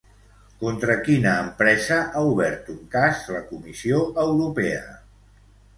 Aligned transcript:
Contra 0.61 0.95
quina 1.07 1.33
empresa 1.41 1.99
ha 2.21 2.25
obert 2.31 2.73
un 2.77 2.81
cas 2.97 3.25
la 3.37 3.45
Comissió 3.53 4.05
Europea? 4.29 4.87